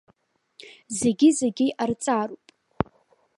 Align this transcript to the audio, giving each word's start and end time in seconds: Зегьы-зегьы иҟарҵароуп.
Зегьы-зегьы 0.99 1.65
иҟарҵароуп. 1.69 2.45